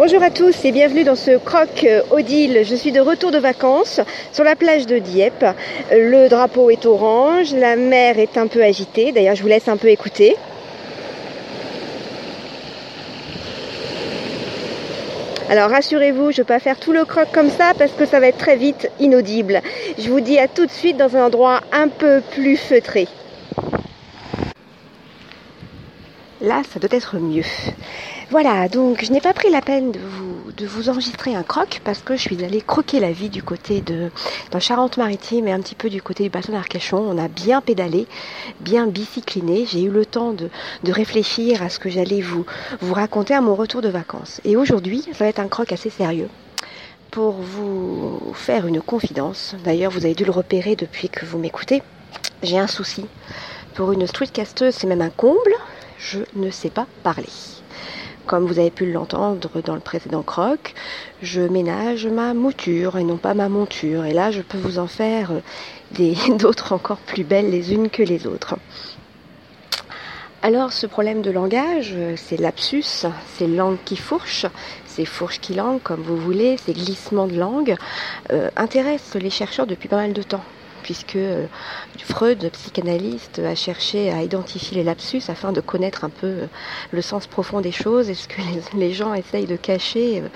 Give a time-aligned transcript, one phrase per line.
[0.00, 2.60] Bonjour à tous et bienvenue dans ce croc euh, Odile.
[2.62, 4.00] Je suis de retour de vacances
[4.32, 5.44] sur la plage de Dieppe.
[5.90, 9.10] Le drapeau est orange, la mer est un peu agitée.
[9.10, 10.36] D'ailleurs, je vous laisse un peu écouter.
[15.50, 18.20] Alors rassurez-vous, je ne vais pas faire tout le croc comme ça parce que ça
[18.20, 19.62] va être très vite inaudible.
[19.98, 23.08] Je vous dis à tout de suite dans un endroit un peu plus feutré.
[26.48, 27.44] Là, ça doit être mieux.
[28.30, 32.16] Voilà, donc je n'ai pas pris la peine de vous, enregistrer un croc parce que
[32.16, 34.10] je suis allée croquer la vie du côté de
[34.50, 37.04] dans Charente-Maritime et un petit peu du côté du bassin d'Arcachon.
[37.06, 38.06] On a bien pédalé,
[38.60, 39.66] bien bicycliné.
[39.66, 40.48] J'ai eu le temps de,
[40.84, 42.46] de réfléchir à ce que j'allais vous,
[42.80, 44.40] vous raconter à mon retour de vacances.
[44.46, 46.30] Et aujourd'hui, ça va être un croc assez sérieux
[47.10, 49.54] pour vous faire une confidence.
[49.64, 51.82] D'ailleurs, vous avez dû le repérer depuis que vous m'écoutez.
[52.42, 53.04] J'ai un souci.
[53.74, 55.54] Pour une streetcasteuse, c'est même un comble.
[55.98, 57.26] Je ne sais pas parler.
[58.26, 60.74] Comme vous avez pu l'entendre dans le précédent croc,
[61.22, 64.04] je ménage ma mouture et non pas ma monture.
[64.04, 65.32] Et là, je peux vous en faire
[66.38, 68.56] d'autres encore plus belles les unes que les autres.
[70.42, 74.46] Alors, ce problème de langage, c'est lapsus, c'est langue qui fourche,
[74.86, 77.76] c'est fourche qui langue, comme vous voulez, ces glissements de langue,
[78.30, 80.44] euh, intéressent les chercheurs depuis pas mal de temps
[80.88, 81.44] puisque euh,
[81.98, 86.46] Freud, psychanalyste, a cherché à identifier les lapsus afin de connaître un peu euh,
[86.92, 88.40] le sens profond des choses et ce que
[88.74, 90.28] les, gens essayent de cacher euh,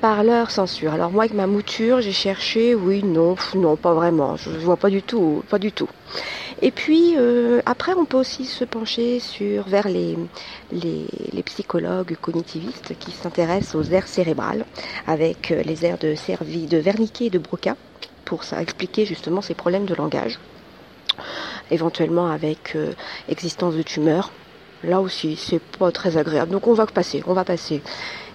[0.00, 0.94] par leur censure.
[0.94, 4.88] Alors moi avec ma mouture, j'ai cherché, oui, non, non, pas vraiment, je, vois pas
[4.88, 5.90] du tout, pas du tout.
[6.62, 7.16] Et puis
[7.66, 10.16] après, on peut aussi se pencher sur vers les
[11.44, 14.64] psychologues cognitivistes qui s'intéressent aux aires cérébrales
[15.06, 17.76] avec les aires de, Servi, de Wernicke et de Broca
[18.32, 20.38] pour expliquer justement ces problèmes de langage,
[21.70, 22.94] éventuellement avec euh,
[23.28, 24.32] existence de tumeurs.
[24.84, 26.50] Là aussi, c'est pas très agréable.
[26.50, 27.82] Donc on va passer, on va passer.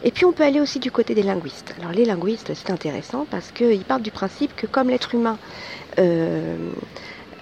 [0.04, 1.74] Et puis on peut aller aussi du côté des linguistes.
[1.80, 5.40] Alors les linguistes, c'est intéressant parce qu'ils partent du principe que comme l'être humain
[5.98, 6.70] euh,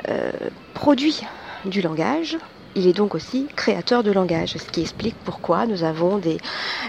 [0.07, 0.31] euh,
[0.75, 1.23] produit
[1.65, 2.37] du langage,
[2.75, 6.37] il est donc aussi créateur de langage, ce qui explique pourquoi nous avons des,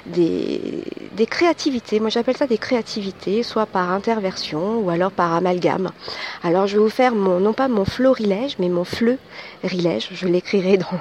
[0.06, 2.00] des, créativités.
[2.00, 5.90] Moi j'appelle ça des créativités, soit par interversion ou alors par amalgame.
[6.42, 10.08] Alors je vais vous faire mon, non pas mon florilège, mais mon fleurilège.
[10.12, 10.98] Je l'écrirai dans,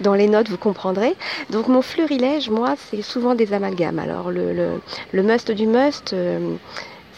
[0.00, 1.14] dans les notes, vous comprendrez.
[1.50, 3.98] Donc mon fleurilège, moi, c'est souvent des amalgames.
[3.98, 4.80] Alors le, le,
[5.12, 6.12] le must du must.
[6.12, 6.56] Euh,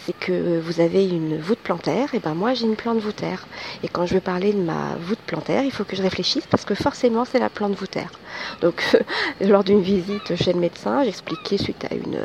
[0.08, 3.46] c'est que vous avez une voûte plantaire, et ben moi j'ai une plante voûtaire.
[3.82, 6.64] Et quand je veux parler de ma voûte plantaire, il faut que je réfléchisse parce
[6.64, 8.10] que forcément c'est la plante voûtaire.
[8.62, 8.82] Donc
[9.42, 12.20] lors d'une visite chez le médecin, j'expliquais suite à une,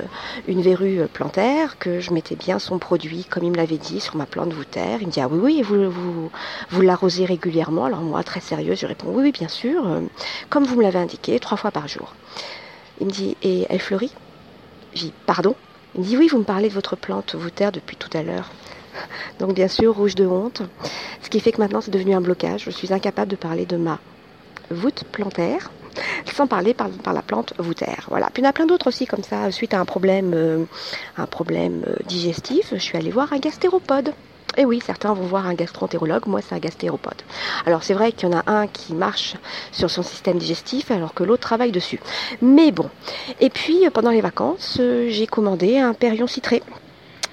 [0.47, 4.15] une verrue plantaire que je mettais bien son produit comme il me l'avait dit sur
[4.15, 5.01] ma plante voûtaire.
[5.01, 6.31] Il me dit ah oui oui, vous, vous,
[6.69, 7.83] vous l'arrosez régulièrement.
[7.83, 9.99] Alors moi très sérieux, je réponds oui oui bien sûr, euh,
[10.49, 12.13] comme vous me l'avez indiqué, trois fois par jour.
[13.01, 14.13] Il me dit et elle fleurit?
[14.93, 15.53] J'ai pardon?
[15.95, 18.51] Il me dit oui, vous me parlez de votre plante terre depuis tout à l'heure.
[19.39, 20.61] Donc bien sûr, rouge de honte.
[21.21, 22.63] Ce qui fait que maintenant c'est devenu un blocage.
[22.65, 23.99] Je suis incapable de parler de ma
[24.71, 25.71] voûte plantaire
[26.33, 28.05] sans parler par, la plante voûtaire.
[28.09, 28.29] Voilà.
[28.33, 30.65] Puis il y en a plein d'autres aussi comme ça, suite à un problème, euh,
[31.17, 34.13] un problème euh, digestif, je suis allée voir un gastéropode.
[34.57, 37.21] Et oui, certains vont voir un gastroentérologue, moi c'est un gastéropode.
[37.65, 39.35] Alors c'est vrai qu'il y en a un qui marche
[39.71, 41.99] sur son système digestif alors que l'autre travaille dessus.
[42.41, 42.89] Mais bon.
[43.39, 46.61] Et puis euh, pendant les vacances, euh, j'ai commandé un périon citré.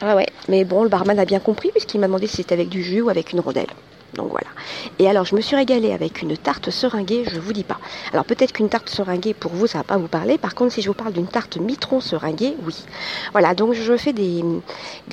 [0.01, 2.71] Ah ouais, mais bon, le barman a bien compris puisqu'il m'a demandé si c'était avec
[2.71, 3.69] du jus ou avec une rondelle.
[4.15, 4.49] Donc voilà.
[4.99, 7.79] Et alors, je me suis régalée avec une tarte seringuée, je vous dis pas.
[8.13, 10.39] Alors peut-être qu'une tarte seringuée, pour vous, ça va pas vous parler.
[10.39, 12.85] Par contre, si je vous parle d'une tarte mitron seringuée, oui.
[13.33, 14.43] Voilà, donc je fais des,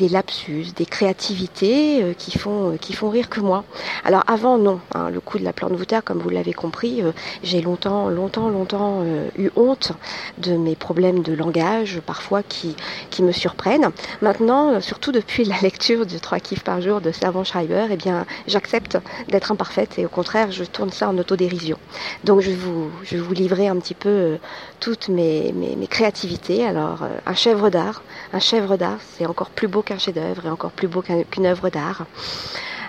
[0.09, 3.63] lapsus, des créativités euh, qui, font, euh, qui font rire que moi.
[4.03, 4.79] Alors avant, non.
[4.95, 7.11] Hein, le coup de la plante voûtaire, comme vous l'avez compris, euh,
[7.43, 9.03] j'ai longtemps, longtemps, longtemps
[9.37, 9.91] eu honte
[10.37, 12.75] de mes problèmes de langage, parfois qui,
[13.09, 13.89] qui me surprennent.
[14.21, 18.25] Maintenant, surtout depuis la lecture de trois kiffs par jour de Servan Schreiber, eh bien,
[18.47, 18.86] j'accepte
[19.27, 21.77] d'être imparfaite et au contraire, je tourne ça en autodérision.
[22.23, 24.37] Donc je vais vous, je vous livrer un petit peu euh,
[24.79, 26.65] toutes mes, mes, créativités.
[26.65, 28.03] Alors, euh, un chèvre d'art,
[28.33, 31.69] un chèvre d'art, c'est encore plus beau qu'un chef-d'œuvre et encore plus beau qu'une œuvre
[31.69, 32.05] d'art.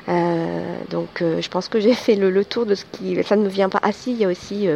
[0.08, 3.42] Euh, donc je pense que j'ai fait le, le, tour de ce qui ça ne
[3.42, 4.66] me vient pas ah si il y a aussi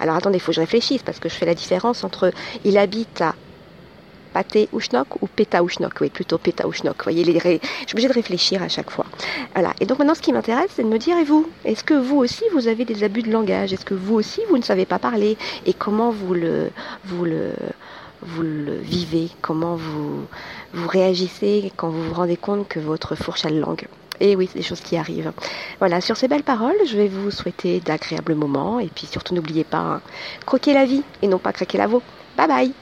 [0.00, 2.32] alors attendez il faut que je réfléchisse parce que je fais la différence entre
[2.64, 3.36] il habite à
[4.30, 4.80] pâté ou
[5.26, 6.96] péta Ouchnok, oui, plutôt péta Ouchnok.
[6.98, 7.38] Vous voyez, les je
[7.86, 9.06] suis obligée de réfléchir à chaque fois.
[9.54, 9.72] Voilà.
[9.80, 11.48] Et donc maintenant, ce qui m'intéresse, c'est de me dire, et vous?
[11.64, 13.72] Est-ce que vous aussi, vous avez des abus de langage?
[13.72, 15.36] Est-ce que vous aussi, vous ne savez pas parler?
[15.66, 16.70] Et comment vous le,
[17.04, 17.52] vous le,
[18.22, 19.30] vous le vivez?
[19.42, 20.26] Comment vous,
[20.74, 23.86] vous réagissez quand vous vous rendez compte que votre fourche a langue?
[24.22, 25.32] Et oui, c'est des choses qui arrivent.
[25.78, 29.64] Voilà, sur ces belles paroles, je vais vous souhaiter d'agréables moments et puis surtout n'oubliez
[29.64, 30.00] pas, hein,
[30.44, 32.02] croquer la vie et non pas craquer la veau.
[32.36, 32.72] Bye bye